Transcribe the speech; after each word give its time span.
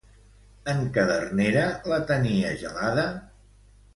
En 0.71 0.79
Cadernera 0.95 1.67
la 1.93 2.01
tenia 2.11 2.55
gelada? 2.65 3.07